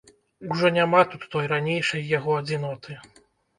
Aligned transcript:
Ужо 0.53 0.71
няма 0.77 1.01
тут 1.11 1.27
той 1.35 1.51
ранейшай 1.53 2.11
яго 2.17 2.41
адзіноты. 2.41 3.01